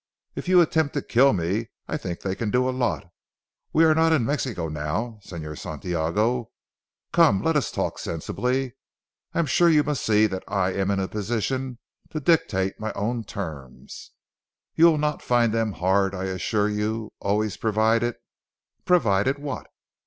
[0.33, 3.03] "If you attempt to kill me I think they can do a lot.
[3.71, 6.49] We are not in Mexico now, Señor Santiago.
[7.13, 8.73] Come, let us talk sensibly.
[9.35, 11.77] I am sure you must see that I am in a position
[12.09, 14.09] to dictate my own terms.
[14.73, 18.15] You will not find them hard I assure you always provided"
[18.85, 19.67] "Provided what?"